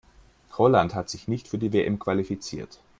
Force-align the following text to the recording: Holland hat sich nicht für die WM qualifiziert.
Holland 0.57 0.95
hat 0.95 1.11
sich 1.11 1.27
nicht 1.27 1.47
für 1.47 1.59
die 1.59 1.73
WM 1.73 1.99
qualifiziert. 1.99 2.79